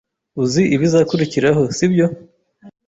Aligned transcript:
Uzi 0.41 0.63
ibizakurikiraho, 0.75 1.61
sibyo? 1.77 2.05